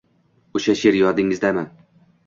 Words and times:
O`sha 0.61 0.75
she`r 0.81 0.99
yodingizdami 1.03 1.69